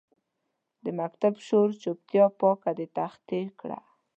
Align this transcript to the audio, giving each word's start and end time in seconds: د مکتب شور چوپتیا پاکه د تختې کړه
د 0.83 0.85
مکتب 0.99 1.33
شور 1.47 1.69
چوپتیا 1.81 2.25
پاکه 2.39 2.71
د 2.77 2.81
تختې 2.97 3.41
کړه 3.59 3.79